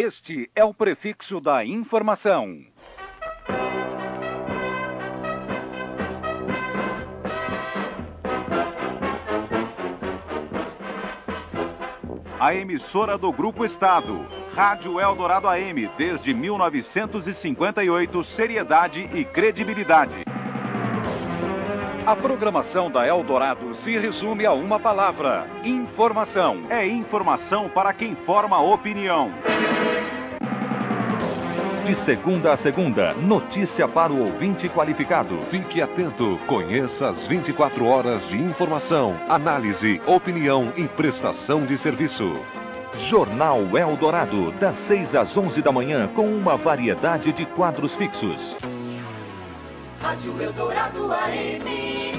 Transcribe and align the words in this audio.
Este 0.00 0.48
é 0.54 0.62
o 0.64 0.72
prefixo 0.72 1.40
da 1.40 1.64
informação. 1.64 2.64
A 12.38 12.54
emissora 12.54 13.18
do 13.18 13.32
Grupo 13.32 13.64
Estado. 13.64 14.24
Rádio 14.54 15.00
Eldorado 15.00 15.48
AM, 15.48 15.90
desde 15.98 16.32
1958, 16.32 18.22
seriedade 18.22 19.10
e 19.12 19.24
credibilidade. 19.24 20.22
A 22.08 22.16
programação 22.16 22.90
da 22.90 23.06
Eldorado 23.06 23.74
se 23.74 23.98
resume 23.98 24.46
a 24.46 24.52
uma 24.52 24.80
palavra: 24.80 25.46
informação. 25.62 26.62
É 26.70 26.86
informação 26.86 27.68
para 27.68 27.92
quem 27.92 28.14
forma 28.14 28.58
opinião. 28.62 29.30
De 31.88 31.94
segunda 31.94 32.52
a 32.52 32.56
segunda, 32.58 33.14
notícia 33.14 33.88
para 33.88 34.12
o 34.12 34.26
ouvinte 34.26 34.68
qualificado. 34.68 35.38
Fique 35.50 35.80
atento, 35.80 36.38
conheça 36.46 37.08
as 37.08 37.26
24 37.26 37.86
horas 37.86 38.28
de 38.28 38.36
informação, 38.36 39.16
análise, 39.26 39.98
opinião 40.06 40.70
e 40.76 40.86
prestação 40.86 41.64
de 41.64 41.78
serviço. 41.78 42.38
Jornal 43.08 43.62
Eldorado, 43.74 44.52
das 44.60 44.76
6 44.76 45.14
às 45.14 45.34
11 45.34 45.62
da 45.62 45.72
manhã, 45.72 46.06
com 46.08 46.26
uma 46.26 46.58
variedade 46.58 47.32
de 47.32 47.46
quadros 47.46 47.94
fixos. 47.94 48.54
Rádio 49.98 50.42
Eldorado 50.42 51.10
AM, 51.10 52.12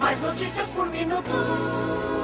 mais 0.00 0.20
notícias 0.20 0.72
por 0.72 0.90
minuto. 0.90 2.15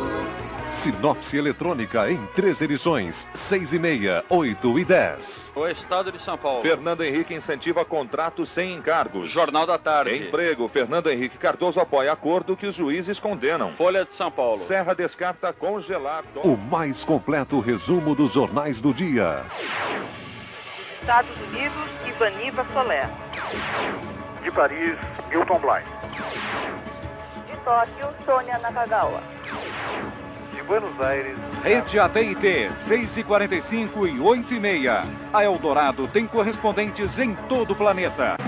Sinopse 0.72 1.36
eletrônica 1.36 2.10
em 2.10 2.26
três 2.34 2.60
edições: 2.62 3.28
6 3.34 3.74
e 3.74 3.78
meia, 3.78 4.24
8 4.28 4.78
e 4.78 4.84
10. 4.84 5.52
O 5.54 5.66
Estado 5.68 6.10
de 6.10 6.20
São 6.20 6.36
Paulo. 6.38 6.62
Fernando 6.62 7.04
Henrique 7.04 7.34
incentiva 7.34 7.84
contratos 7.84 8.48
sem 8.48 8.72
encargos. 8.72 9.30
Jornal 9.30 9.66
da 9.66 9.78
Tarde. 9.78 10.16
Emprego. 10.16 10.66
Fernando 10.68 11.10
Henrique 11.10 11.36
Cardoso 11.36 11.78
apoia 11.78 12.10
acordo 12.10 12.56
que 12.56 12.66
os 12.66 12.74
juízes 12.74 13.20
condenam. 13.20 13.70
Folha 13.72 14.04
de 14.04 14.14
São 14.14 14.30
Paulo. 14.30 14.58
Serra 14.58 14.94
descarta 14.94 15.52
congelar. 15.52 16.24
O 16.42 16.56
mais 16.56 17.04
completo 17.04 17.60
resumo 17.60 18.14
dos 18.14 18.32
jornais 18.32 18.80
do 18.80 18.94
dia. 18.94 19.44
Estados 21.00 21.30
Unidos, 21.48 21.84
Ivaniva 22.06 22.66
Soler. 22.72 23.08
De 24.42 24.50
Paris, 24.50 24.98
Milton 25.28 25.60
Bly. 25.60 25.82
De 27.46 27.56
Tóquio, 27.62 28.08
Sônia 28.24 28.58
Nakagawa. 28.58 29.22
Buenos 30.72 30.98
Aires, 31.02 31.36
Rede 31.62 31.98
AT&T, 31.98 32.70
6 32.86 33.16
e 33.18 33.22
45 33.22 34.06
e 34.06 34.18
8 34.18 34.54
e 34.54 34.58
meia. 34.58 35.04
A 35.30 35.44
Eldorado 35.44 36.08
tem 36.08 36.26
correspondentes 36.26 37.18
em 37.18 37.34
todo 37.46 37.72
o 37.72 37.76
planeta. 37.76 38.38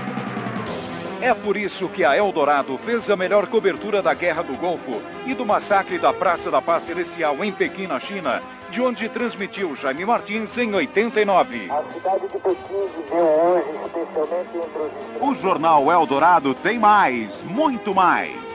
É 1.21 1.35
por 1.35 1.55
isso 1.55 1.87
que 1.87 2.03
a 2.03 2.17
Eldorado 2.17 2.79
fez 2.79 3.11
a 3.11 3.15
melhor 3.15 3.47
cobertura 3.47 4.01
da 4.01 4.15
Guerra 4.15 4.43
do 4.43 4.57
Golfo 4.57 5.03
e 5.27 5.35
do 5.35 5.45
massacre 5.45 5.99
da 5.99 6.15
Praça 6.15 6.51
da 6.51 6.63
Paz 6.63 6.85
Celestial 6.85 7.45
em 7.45 7.53
Pequim, 7.53 7.87
na 7.87 8.01
China, 8.01 8.41
de 8.71 8.81
onde 8.81 9.07
transmitiu 9.11 9.77
Jaime 9.77 10.07
Martins 10.07 10.57
em 10.57 10.75
89. 10.75 11.71
A 11.71 11.83
cidade 11.93 12.23
de 12.23 12.39
Pequim 12.39 12.89
viveu 12.97 13.23
hoje, 13.23 13.69
especialmente 13.85 14.57
entre 14.57 15.21
os 15.21 15.29
O 15.29 15.35
Jornal 15.35 15.93
Eldorado 15.93 16.55
tem 16.55 16.79
mais, 16.79 17.45
muito 17.45 17.95
mais. 17.95 18.54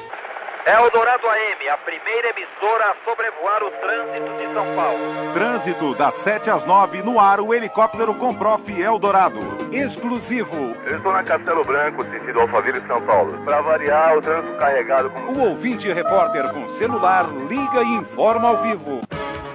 Eldorado 0.69 1.27
AM, 1.27 1.67
a 1.67 1.77
primeira 1.77 2.29
emissora 2.29 2.91
a 2.91 2.95
sobrevoar 3.03 3.63
o 3.63 3.71
trânsito 3.71 4.37
de 4.37 4.53
São 4.53 4.75
Paulo. 4.75 4.99
Trânsito 5.33 5.95
das 5.95 6.13
7 6.13 6.51
às 6.51 6.63
9 6.63 7.01
no 7.01 7.19
ar 7.19 7.39
o 7.39 7.55
helicóptero 7.55 8.13
Comprof 8.13 8.69
Eldorado. 8.69 9.39
Exclusivo. 9.71 10.75
eu 10.85 10.97
estou 10.97 11.11
na 11.11 11.23
Castelo 11.23 11.63
Branco, 11.63 12.03
sentido 12.03 12.41
Alphaville, 12.41 12.85
São 12.85 13.01
Paulo. 13.01 13.35
Para 13.43 13.61
variar, 13.61 14.15
o 14.15 14.21
trânsito 14.21 14.57
carregado 14.57 15.09
com 15.09 15.21
O 15.33 15.49
ouvinte 15.49 15.91
repórter 15.91 16.53
com 16.53 16.69
celular 16.69 17.27
liga 17.49 17.81
e 17.81 17.95
informa 17.95 18.49
ao 18.49 18.57
vivo. 18.57 19.01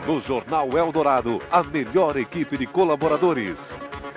No 0.05 0.21
Jornal 0.21 0.69
Eldorado, 0.77 1.41
a 1.49 1.63
melhor 1.63 2.17
equipe 2.17 2.59
de 2.59 2.67
colaboradores. 2.67 3.73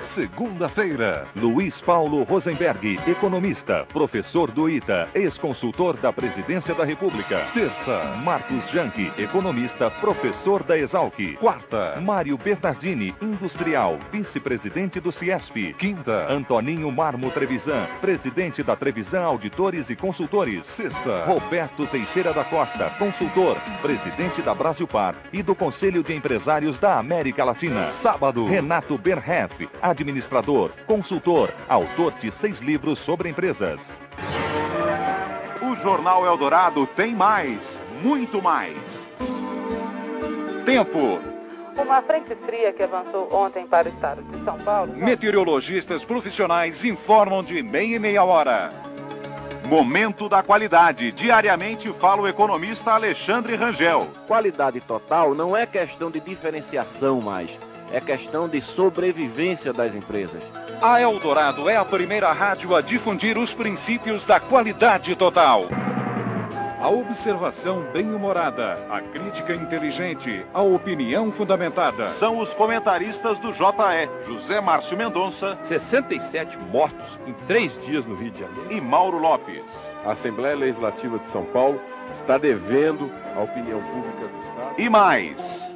Segunda-feira, 0.07 1.28
Luiz 1.35 1.81
Paulo 1.81 2.23
Rosenberg, 2.23 2.97
economista, 3.07 3.85
professor 3.91 4.50
do 4.50 4.69
ITA, 4.69 5.09
ex-consultor 5.13 5.97
da 5.97 6.13
Presidência 6.13 6.73
da 6.73 6.85
República. 6.85 7.45
Terça, 7.53 8.16
Marcos 8.23 8.69
Janke, 8.69 9.12
economista, 9.17 9.91
professor 9.91 10.63
da 10.63 10.78
Exalc. 10.78 11.35
Quarta, 11.40 12.00
Mário 12.01 12.38
Bernardini, 12.38 13.13
industrial, 13.22 14.00
vice-presidente 14.12 15.00
do 15.01 15.12
Ciesp. 15.12 15.73
Quinta, 15.78 16.31
Antoninho 16.31 16.90
Marmo 16.90 17.29
Trevisan, 17.29 17.85
presidente 18.00 18.63
da 18.63 18.75
Trevisan 18.75 19.23
Auditores 19.23 19.90
e 19.90 19.96
Consultores. 19.96 20.66
Sexta, 20.66 21.25
Roberto 21.25 21.85
Teixeira 21.85 22.34
da 22.34 22.46
Costa, 22.46 22.90
consultor, 22.97 23.57
presidente 23.81 24.41
da 24.41 24.56
Brasilpar 24.56 25.16
e 25.34 25.44
do 25.44 25.53
Conselho 25.53 26.01
de 26.01 26.16
Empresários 26.16 26.79
da 26.79 26.97
América 26.97 27.44
Latina. 27.44 27.91
Sábado, 27.91 28.46
Renato 28.46 28.97
Berhef, 28.97 29.67
administrador, 30.02 30.72
consultor, 30.85 31.53
autor 31.68 32.13
de 32.13 32.31
seis 32.31 32.59
livros 32.59 33.00
sobre 33.00 33.30
empresas. 33.30 33.80
O 35.62 35.75
Jornal 35.75 36.25
Eldorado 36.25 36.85
tem 36.88 37.13
mais, 37.13 37.81
muito 38.03 38.41
mais. 38.41 39.09
Tempo. 40.66 41.19
Uma 41.78 42.02
frente 42.02 42.35
fria 42.35 42.74
que 42.74 42.84
avançou 42.84 43.28
ontem 43.34 43.66
para 43.66 43.88
o 43.88 43.91
estado 43.91 44.24
de 44.24 44.44
São 44.44 44.58
Paulo. 44.59 44.94
Meteorologistas 44.96 46.03
profissionais 46.03 46.84
informam 46.84 47.44
de 47.44 47.62
meia 47.62 47.96
e 47.96 48.00
meia 48.00 48.24
hora. 48.24 48.72
Momento 49.68 50.29
da 50.29 50.41
qualidade. 50.41 51.12
Diariamente 51.12 51.91
fala 51.91 52.22
o 52.22 52.28
economista 52.28 52.94
Alexandre 52.94 53.56
Rangel. 53.56 54.08
Qualidade 54.25 54.79
total 54.79 55.35
não 55.35 55.56
é 55.56 55.66
questão 55.66 56.09
de 56.09 56.22
diferenciação 56.22 57.19
mais, 57.19 57.50
é 57.92 58.02
questão 58.02 58.48
de 58.48 58.62
sobrevivência 58.62 59.72
das 59.72 59.94
empresas. 59.96 60.42
A 60.81 61.02
Eldorado 61.02 61.70
é 61.70 61.75
a 61.75 61.86
primeira 61.86 62.31
rádio 62.31 62.75
a 62.75 62.81
difundir 62.81 63.38
os 63.38 63.53
princípios 63.53 64.25
da 64.25 64.40
qualidade 64.40 65.16
total. 65.16 65.66
A 66.80 66.90
observação 66.90 67.81
bem-humorada, 67.92 68.78
a 68.90 69.02
crítica 69.02 69.53
inteligente, 69.53 70.46
a 70.53 70.62
opinião 70.62 71.31
fundamentada. 71.31 72.08
São 72.09 72.38
os 72.38 72.53
comentaristas 72.53 73.40
do 73.40 73.52
JE, 73.52 74.28
José 74.28 74.62
Márcio 74.62 74.96
Mendonça 74.96 75.58
67 75.64 76.56
mortos 76.72 77.18
em 77.26 77.34
três 77.47 77.74
dias 77.84 78.06
no 78.06 78.16
Rio 78.16 78.30
de 78.30 78.40
Janeiro. 78.42 78.72
e 78.72 78.80
Mauro 78.80 79.18
Lopes. 79.18 79.64
A 80.06 80.12
Assembleia 80.12 80.56
Legislativa 80.56 81.18
de 81.18 81.28
São 81.28 81.46
Paulo 81.46 81.81
está 82.14 82.38
devendo 82.38 83.12
à 83.36 83.42
opinião 83.42 83.81
pública 83.81 84.28
do 84.28 84.47
Estado. 84.47 84.76
E 84.78 84.88
mais. 84.90 85.66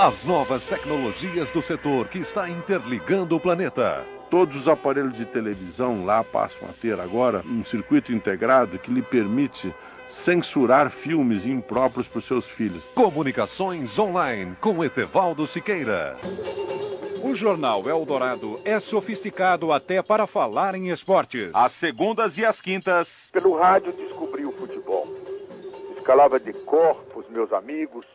As 0.00 0.22
novas 0.22 0.64
tecnologias 0.64 1.50
do 1.50 1.60
setor 1.60 2.06
que 2.06 2.18
está 2.18 2.48
interligando 2.48 3.34
o 3.34 3.40
planeta. 3.40 4.06
Todos 4.30 4.54
os 4.54 4.68
aparelhos 4.68 5.14
de 5.14 5.24
televisão 5.24 6.04
lá 6.04 6.22
passam 6.22 6.68
a 6.68 6.72
ter 6.72 7.00
agora 7.00 7.42
um 7.44 7.64
circuito 7.64 8.12
integrado 8.12 8.78
que 8.78 8.92
lhe 8.92 9.02
permite 9.02 9.74
censurar 10.08 10.88
filmes 10.88 11.44
impróprios 11.44 12.06
para 12.06 12.20
os 12.20 12.24
seus 12.26 12.44
filhos. 12.44 12.80
Comunicações 12.94 13.98
online 13.98 14.54
com 14.60 14.84
Etevaldo 14.84 15.48
Siqueira. 15.48 16.16
O 17.20 17.34
Jornal 17.34 17.88
Eldorado 17.88 18.60
é 18.64 18.78
sofisticado 18.78 19.72
até 19.72 20.00
para 20.00 20.28
falar 20.28 20.76
em 20.76 20.90
esportes. 20.90 21.50
Às 21.52 21.72
segundas 21.72 22.38
e 22.38 22.44
às 22.44 22.60
quintas. 22.60 23.28
Pelo 23.32 23.58
rádio 23.58 23.92
descobri 23.92 24.46
o 24.46 24.52
futebol. 24.52 25.08
Escalava 25.96 26.38
de 26.38 26.52
cor 26.52 27.04
os 27.16 27.28
meus 27.28 27.52
amigos, 27.52 28.06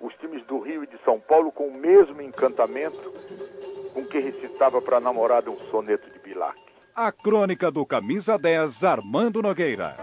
os 0.00 0.14
times 0.14 0.44
do 0.46 0.60
Rio 0.60 0.84
e 0.84 0.86
de 0.86 0.98
São 1.04 1.18
Paulo 1.18 1.50
com 1.50 1.68
o 1.68 1.74
mesmo 1.74 2.20
encantamento 2.20 3.12
com 3.92 4.04
que 4.04 4.18
recitava 4.18 4.80
para 4.82 4.98
a 4.98 5.00
namorada 5.00 5.50
um 5.50 5.56
soneto 5.70 6.10
de 6.10 6.18
Bilac. 6.18 6.60
A 6.94 7.10
crônica 7.10 7.70
do 7.70 7.84
Camisa 7.84 8.38
10, 8.38 8.84
Armando 8.84 9.42
Nogueira. 9.42 9.96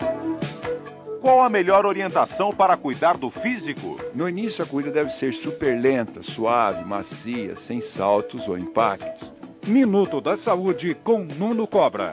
Qual 1.22 1.42
a 1.42 1.50
melhor 1.50 1.86
orientação 1.86 2.52
para 2.52 2.76
cuidar 2.76 3.18
do 3.18 3.30
físico? 3.30 3.98
No 4.14 4.28
início, 4.28 4.64
a 4.64 4.68
corrida 4.68 4.92
deve 4.92 5.12
ser 5.12 5.34
super 5.34 5.80
lenta, 5.80 6.22
suave, 6.22 6.84
macia, 6.84 7.56
sem 7.56 7.82
saltos 7.82 8.48
ou 8.48 8.58
impactos. 8.58 9.32
Minuto 9.66 10.20
da 10.20 10.36
Saúde 10.36 10.94
com 10.96 11.20
Nuno 11.20 11.66
Cobra. 11.66 12.12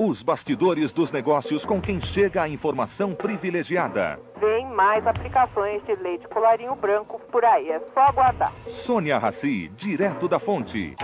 Os 0.00 0.22
bastidores 0.22 0.92
dos 0.92 1.10
negócios 1.10 1.64
com 1.64 1.80
quem 1.80 2.00
chega 2.00 2.42
a 2.42 2.48
informação 2.48 3.16
privilegiada. 3.16 4.20
Vem 4.38 4.64
mais 4.68 5.04
aplicações 5.04 5.82
de 5.84 5.96
leite 5.96 6.28
colarinho 6.28 6.76
branco 6.76 7.20
por 7.32 7.44
aí, 7.44 7.68
é 7.68 7.80
só 7.92 8.02
aguardar. 8.02 8.52
Sônia 8.68 9.18
Raci, 9.18 9.68
direto 9.76 10.28
da 10.28 10.38
fonte. 10.38 10.94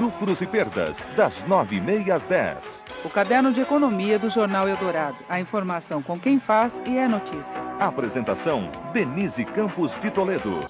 Lucros 0.00 0.40
e 0.40 0.46
perdas, 0.46 0.96
das 1.14 1.34
nove 1.46 1.76
e 1.76 1.80
meia 1.82 2.14
às 2.14 2.24
dez. 2.24 2.56
O 3.04 3.10
caderno 3.10 3.52
de 3.52 3.60
economia 3.60 4.18
do 4.18 4.30
Jornal 4.30 4.66
Eldorado. 4.66 5.18
A 5.28 5.38
informação 5.38 6.02
com 6.02 6.18
quem 6.18 6.40
faz 6.40 6.74
e 6.86 6.96
é 6.96 7.06
notícia. 7.06 7.60
Apresentação, 7.78 8.70
Denise 8.90 9.44
Campos 9.44 9.92
de 10.00 10.10
Toledo. 10.10 10.66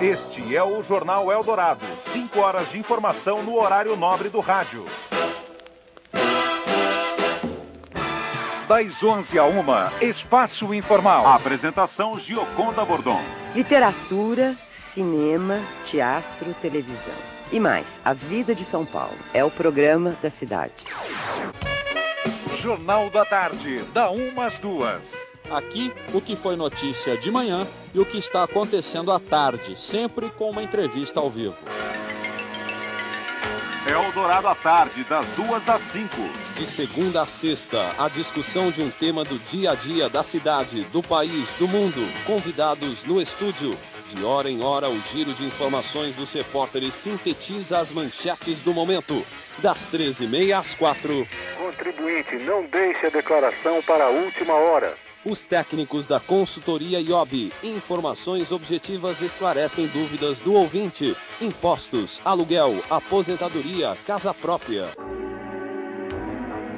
Este 0.00 0.54
é 0.54 0.62
o 0.62 0.82
Jornal 0.82 1.32
Eldorado. 1.32 1.86
Cinco 1.96 2.40
horas 2.40 2.70
de 2.70 2.78
informação 2.78 3.42
no 3.42 3.58
horário 3.58 3.96
nobre 3.96 4.28
do 4.28 4.40
rádio. 4.40 4.84
Das 8.68 9.02
11 9.02 9.38
a 9.38 9.44
1, 9.44 9.62
Espaço 10.00 10.72
Informal. 10.72 11.26
Apresentação 11.26 12.18
Gioconda 12.18 12.82
Bordon. 12.82 13.20
Literatura, 13.54 14.56
cinema, 14.68 15.60
teatro, 15.84 16.54
televisão. 16.62 17.14
E 17.52 17.60
mais, 17.60 17.84
a 18.02 18.14
vida 18.14 18.54
de 18.54 18.64
São 18.64 18.86
Paulo. 18.86 19.18
É 19.34 19.44
o 19.44 19.50
programa 19.50 20.16
da 20.22 20.30
cidade. 20.30 20.72
Jornal 22.56 23.10
da 23.10 23.26
Tarde, 23.26 23.82
da 23.92 24.10
1 24.10 24.40
às 24.40 24.58
2. 24.58 25.34
Aqui, 25.50 25.92
o 26.14 26.20
que 26.22 26.34
foi 26.34 26.56
notícia 26.56 27.18
de 27.18 27.30
manhã 27.30 27.66
e 27.92 28.00
o 28.00 28.06
que 28.06 28.16
está 28.16 28.44
acontecendo 28.44 29.12
à 29.12 29.20
tarde, 29.20 29.78
sempre 29.78 30.30
com 30.30 30.48
uma 30.48 30.62
entrevista 30.62 31.20
ao 31.20 31.28
vivo. 31.28 31.56
Eldorado 33.86 34.48
à 34.48 34.54
tarde, 34.54 35.04
das 35.04 35.30
duas 35.32 35.68
às 35.68 35.82
cinco. 35.82 36.16
De 36.56 36.64
segunda 36.64 37.20
a 37.20 37.26
sexta, 37.26 37.94
a 37.98 38.08
discussão 38.08 38.70
de 38.70 38.80
um 38.80 38.88
tema 38.88 39.24
do 39.24 39.38
dia 39.40 39.72
a 39.72 39.74
dia 39.74 40.08
da 40.08 40.22
cidade, 40.22 40.84
do 40.84 41.02
país, 41.02 41.50
do 41.58 41.68
mundo. 41.68 42.00
Convidados 42.24 43.04
no 43.04 43.20
estúdio. 43.20 43.76
De 44.08 44.24
hora 44.24 44.50
em 44.50 44.62
hora, 44.62 44.88
o 44.88 44.98
giro 45.12 45.34
de 45.34 45.44
informações 45.44 46.16
dos 46.16 46.32
repórteres 46.32 46.94
sintetiza 46.94 47.78
as 47.78 47.92
manchetes 47.92 48.60
do 48.60 48.72
momento. 48.72 49.22
Das 49.58 49.86
13h30 49.92 50.58
às 50.58 50.74
4 50.74 51.28
Contribuinte, 51.58 52.36
não 52.36 52.64
deixe 52.64 53.06
a 53.06 53.10
declaração 53.10 53.82
para 53.82 54.04
a 54.04 54.08
última 54.08 54.54
hora. 54.54 54.96
Os 55.24 55.46
técnicos 55.46 56.06
da 56.06 56.20
consultoria 56.20 57.00
IOB. 57.00 57.50
Informações 57.62 58.52
objetivas 58.52 59.22
esclarecem 59.22 59.86
dúvidas 59.86 60.38
do 60.38 60.52
ouvinte. 60.52 61.16
Impostos, 61.40 62.22
aluguel, 62.24 62.76
aposentadoria, 62.88 63.96
casa 64.06 64.32
própria. 64.32 64.86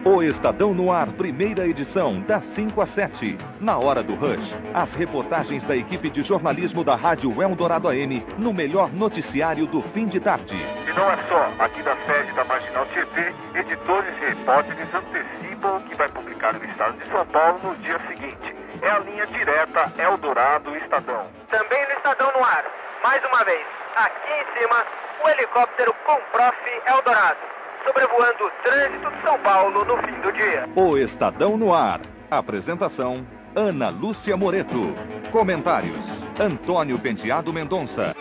O 0.03 0.23
Estadão 0.23 0.73
no 0.73 0.91
Ar, 0.91 1.09
primeira 1.09 1.67
edição, 1.67 2.21
das 2.23 2.45
5 2.47 2.81
às 2.81 2.89
7. 2.89 3.37
Na 3.61 3.77
hora 3.77 4.03
do 4.03 4.15
rush, 4.15 4.57
as 4.73 4.95
reportagens 4.95 5.63
da 5.65 5.77
equipe 5.77 6.09
de 6.09 6.23
jornalismo 6.23 6.83
da 6.83 6.97
Rádio 6.97 7.43
Eldorado 7.43 7.89
AM 7.89 8.25
no 8.39 8.55
melhor 8.55 8.91
noticiário 8.91 9.67
do 9.67 9.83
fim 9.83 10.07
de 10.07 10.21
tarde. 10.21 10.57
E 10.57 10.93
não 10.93 11.11
é 11.11 11.19
só. 11.29 11.63
Aqui 11.63 11.83
da 11.83 11.95
sede 12.07 12.33
da 12.33 12.45
Marginal 12.45 12.87
Tietê, 12.87 13.35
editores 13.55 14.15
e 14.23 14.25
repórteres 14.27 14.89
antecipam 14.95 15.77
o 15.77 15.81
que 15.83 15.95
vai 15.97 16.09
publicar 16.09 16.55
no 16.55 16.65
estado 16.65 16.97
de 16.99 17.11
São 17.11 17.27
Paulo 17.27 17.61
no 17.63 17.77
dia 17.77 18.01
seguinte. 18.09 18.55
É 18.81 18.89
a 18.89 19.01
linha 19.01 19.27
direta 19.27 19.93
Eldorado 19.99 20.75
Estadão. 20.77 21.27
Também 21.51 21.85
no 21.89 21.93
Estadão 21.93 22.33
no 22.33 22.43
Ar. 22.43 22.65
Mais 23.07 23.25
uma 23.25 23.45
vez, 23.45 23.65
aqui 23.95 24.33
em 24.33 24.59
cima, 24.59 24.85
o 25.25 25.29
helicóptero 25.29 25.95
com 26.05 26.17
Prof. 26.33 26.57
Eldorado 26.89 27.39
sobrevoando 27.87 28.47
o 28.47 28.51
trânsito 28.65 29.11
de 29.13 29.23
São 29.23 29.39
Paulo 29.39 29.85
no 29.85 29.97
fim 29.99 30.21
do 30.21 30.33
dia. 30.33 30.69
O 30.75 30.99
Estadão 30.99 31.57
no 31.57 31.73
Ar. 31.73 32.01
Apresentação: 32.29 33.25
Ana 33.55 33.91
Lúcia 33.91 34.37
Moreto. 34.37 34.93
Comentários: 35.31 36.01
Antônio 36.37 36.99
Penteado 36.99 37.53
Mendonça. 37.53 38.13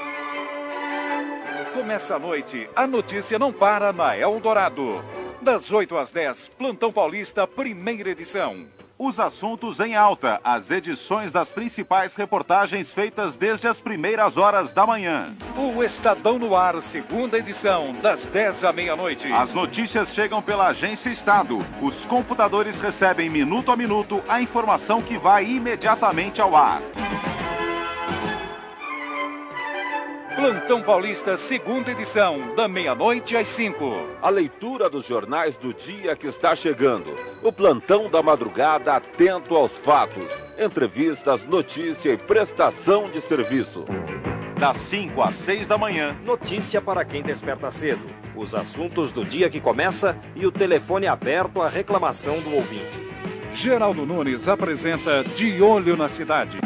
Começa 1.74 2.18
a 2.18 2.20
noite, 2.20 2.70
a 2.76 2.86
notícia 2.86 3.40
não 3.40 3.52
para 3.52 3.92
na 3.92 4.16
Eldorado. 4.16 5.04
Das 5.42 5.72
8 5.72 5.98
às 5.98 6.12
10, 6.12 6.50
Plantão 6.50 6.94
Paulista, 6.94 7.48
primeira 7.48 8.12
edição. 8.12 8.68
Os 8.98 9.20
assuntos 9.20 9.82
em 9.82 9.94
alta, 9.94 10.40
as 10.42 10.72
edições 10.72 11.34
das 11.34 11.52
principais 11.52 12.16
reportagens 12.16 12.94
feitas 12.94 13.36
desde 13.36 13.68
as 13.68 13.78
primeiras 13.78 14.38
horas 14.38 14.72
da 14.72 14.88
manhã. 14.88 15.36
O 15.58 15.84
Estadão 15.84 16.40
no 16.40 16.56
Ar, 16.56 16.82
segunda 16.82 17.38
edição, 17.38 17.92
das 18.02 18.26
10 18.26 18.64
à 18.64 18.72
meia-noite. 18.72 19.30
As 19.34 19.54
notícias 19.54 20.14
chegam 20.14 20.42
pela 20.42 20.68
Agência 20.68 21.10
Estado. 21.10 21.60
Os 21.82 22.06
computadores 22.06 22.80
recebem 22.80 23.30
minuto 23.30 23.70
a 23.70 23.76
minuto 23.76 24.24
a 24.30 24.42
informação 24.42 25.02
que 25.02 25.18
vai 25.18 25.46
imediatamente 25.46 26.40
ao 26.40 26.56
ar. 26.56 26.82
Plantão 30.46 30.80
Paulista, 30.84 31.36
segunda 31.38 31.90
edição, 31.90 32.54
da 32.54 32.68
meia-noite 32.68 33.36
às 33.36 33.48
5. 33.48 33.84
A 34.22 34.30
leitura 34.30 34.88
dos 34.88 35.04
jornais 35.04 35.58
do 35.58 35.74
dia 35.74 36.16
que 36.16 36.28
está 36.28 36.56
chegando. 36.56 37.16
O 37.42 37.52
plantão 37.52 38.12
da 38.12 38.22
madrugada 38.22 38.96
atento 38.96 39.56
aos 39.56 39.72
fatos. 39.80 40.32
Entrevistas, 40.56 41.44
notícia 41.46 42.12
e 42.12 42.18
prestação 42.18 43.10
de 43.10 43.22
serviço. 43.22 43.86
Das 44.60 44.78
5 44.78 45.20
às 45.20 45.34
6 45.34 45.68
da 45.68 45.80
manhã. 45.80 46.16
Notícia 46.24 46.80
para 46.80 47.04
quem 47.04 47.24
desperta 47.24 47.72
cedo. 47.72 48.08
Os 48.36 48.54
assuntos 48.54 49.12
do 49.12 49.26
dia 49.26 49.50
que 49.50 49.60
começa 49.60 50.16
e 50.36 50.46
o 50.46 50.52
telefone 50.52 51.08
aberto 51.08 51.60
à 51.60 51.68
reclamação 51.68 52.40
do 52.40 52.54
ouvinte. 52.54 53.04
Geraldo 53.52 54.06
Nunes 54.06 54.48
apresenta 54.48 55.24
De 55.24 55.60
Olho 55.60 55.98
na 55.98 56.08
Cidade. 56.08 56.60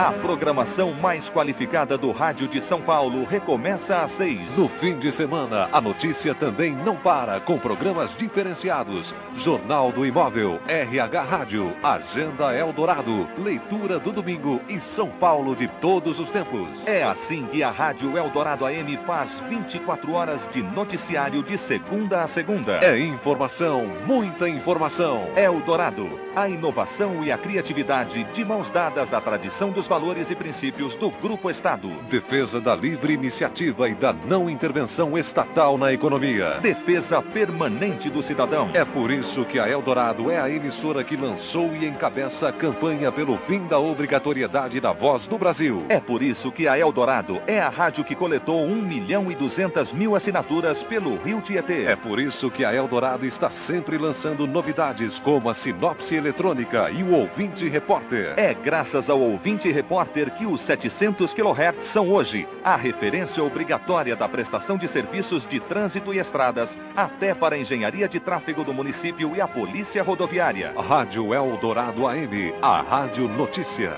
A 0.00 0.12
programação 0.12 0.94
mais 0.94 1.28
qualificada 1.28 1.98
do 1.98 2.10
rádio 2.10 2.48
de 2.48 2.58
São 2.62 2.80
Paulo 2.80 3.22
recomeça 3.22 3.98
às 3.98 4.12
seis. 4.12 4.56
No 4.56 4.66
fim 4.66 4.98
de 4.98 5.12
semana, 5.12 5.68
a 5.70 5.78
notícia 5.78 6.34
também 6.34 6.72
não 6.72 6.96
para 6.96 7.38
com 7.38 7.58
programas 7.58 8.16
diferenciados. 8.16 9.14
Jornal 9.34 9.92
do 9.92 10.06
Imóvel, 10.06 10.58
RH 10.66 11.22
Rádio, 11.22 11.76
Agenda 11.82 12.56
Eldorado, 12.56 13.28
Leitura 13.36 13.98
do 13.98 14.10
Domingo 14.10 14.58
e 14.70 14.80
São 14.80 15.10
Paulo 15.10 15.54
de 15.54 15.68
todos 15.68 16.18
os 16.18 16.30
tempos. 16.30 16.88
É 16.88 17.02
assim 17.02 17.44
que 17.48 17.62
a 17.62 17.70
Rádio 17.70 18.16
Eldorado 18.16 18.64
AM 18.64 18.96
faz 19.06 19.38
24 19.50 20.14
horas 20.14 20.48
de 20.50 20.62
noticiário 20.62 21.42
de 21.42 21.58
segunda 21.58 22.22
a 22.22 22.26
segunda. 22.26 22.78
É 22.82 22.98
informação, 22.98 23.86
muita 24.06 24.48
informação. 24.48 25.28
Eldorado, 25.36 26.08
a 26.34 26.48
inovação 26.48 27.22
e 27.22 27.30
a 27.30 27.36
criatividade 27.36 28.24
de 28.32 28.42
mãos 28.46 28.70
dadas 28.70 29.12
à 29.12 29.20
tradição 29.20 29.70
dos 29.70 29.89
valores 29.90 30.30
e 30.30 30.36
princípios 30.36 30.94
do 30.94 31.10
Grupo 31.10 31.50
Estado. 31.50 31.88
Defesa 32.08 32.60
da 32.60 32.76
livre 32.76 33.12
iniciativa 33.12 33.88
e 33.88 33.94
da 33.96 34.12
não 34.12 34.48
intervenção 34.48 35.18
estatal 35.18 35.76
na 35.76 35.92
economia. 35.92 36.60
Defesa 36.60 37.20
permanente 37.20 38.08
do 38.08 38.22
cidadão. 38.22 38.70
É 38.72 38.84
por 38.84 39.10
isso 39.10 39.44
que 39.44 39.58
a 39.58 39.68
Eldorado 39.68 40.30
é 40.30 40.38
a 40.38 40.48
emissora 40.48 41.02
que 41.02 41.16
lançou 41.16 41.74
e 41.74 41.86
encabeça 41.86 42.48
a 42.48 42.52
campanha 42.52 43.10
pelo 43.10 43.36
fim 43.36 43.66
da 43.66 43.80
obrigatoriedade 43.80 44.78
da 44.78 44.92
voz 44.92 45.26
do 45.26 45.36
Brasil. 45.36 45.84
É 45.88 45.98
por 45.98 46.22
isso 46.22 46.52
que 46.52 46.68
a 46.68 46.78
Eldorado 46.78 47.42
é 47.44 47.58
a 47.58 47.68
rádio 47.68 48.04
que 48.04 48.14
coletou 48.14 48.64
1 48.64 48.82
milhão 48.82 49.28
e 49.28 49.34
200 49.34 49.92
mil 49.92 50.14
assinaturas 50.14 50.84
pelo 50.84 51.16
Rio 51.16 51.40
Tietê. 51.40 51.86
É 51.86 51.96
por 51.96 52.20
isso 52.20 52.48
que 52.48 52.64
a 52.64 52.72
Eldorado 52.72 53.26
está 53.26 53.50
sempre 53.50 53.98
lançando 53.98 54.46
novidades 54.46 55.18
como 55.18 55.50
a 55.50 55.54
sinopse 55.54 56.14
eletrônica 56.14 56.92
e 56.92 57.02
o 57.02 57.12
ouvinte 57.12 57.68
repórter. 57.68 58.34
É 58.36 58.54
graças 58.54 59.10
ao 59.10 59.20
ouvinte 59.20 59.69
repórter 59.72 60.30
que 60.32 60.46
os 60.46 60.60
700 60.62 61.32
kHz 61.32 61.86
são 61.86 62.10
hoje 62.10 62.46
a 62.62 62.76
referência 62.76 63.42
obrigatória 63.42 64.16
da 64.16 64.28
prestação 64.28 64.76
de 64.76 64.88
serviços 64.88 65.46
de 65.46 65.60
trânsito 65.60 66.12
e 66.12 66.18
estradas, 66.18 66.76
até 66.96 67.34
para 67.34 67.56
a 67.56 67.58
engenharia 67.58 68.08
de 68.08 68.20
tráfego 68.20 68.64
do 68.64 68.72
município 68.72 69.34
e 69.36 69.40
a 69.40 69.48
polícia 69.48 70.02
rodoviária. 70.02 70.72
Rádio 70.76 71.34
Eldorado 71.34 72.06
AM, 72.06 72.54
a 72.62 72.80
Rádio 72.80 73.28
Notícia. 73.28 73.92